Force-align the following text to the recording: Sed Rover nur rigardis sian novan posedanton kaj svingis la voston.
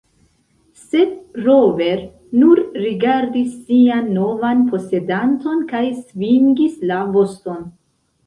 Sed 0.91 1.11
Rover 1.47 1.99
nur 2.43 2.61
rigardis 2.85 3.51
sian 3.67 4.09
novan 4.15 4.63
posedanton 4.71 5.61
kaj 5.73 5.85
svingis 5.99 6.81
la 6.93 6.97
voston. 7.19 7.63